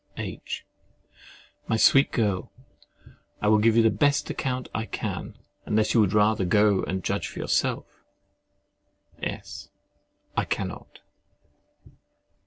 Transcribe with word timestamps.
H. 0.17 0.65
My 1.67 1.77
sweet 1.77 2.11
girl! 2.11 2.51
I 3.39 3.47
will 3.49 3.59
give 3.59 3.77
you 3.77 3.83
the 3.83 3.91
best 3.91 4.31
account 4.31 4.67
I 4.73 4.87
can—unless 4.87 5.93
you 5.93 5.99
would 5.99 6.13
rather 6.13 6.43
go 6.43 6.81
and 6.81 7.03
judge 7.03 7.27
for 7.27 7.37
yourself. 7.37 7.85
S. 9.21 9.69
I 10.35 10.45
cannot. 10.45 11.01